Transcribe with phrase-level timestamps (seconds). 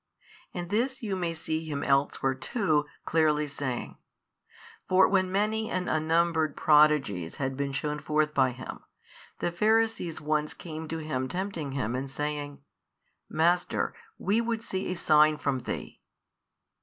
[0.51, 3.97] And this you may see Him elsewhere too, clearly saying:
[4.89, 8.79] for when many and unnumbered prodigies had been shewn forth by Him,
[9.37, 12.63] the Pharisees once came to Him tempting Him and saying,
[13.29, 16.01] Master, we would see a sign from Thee.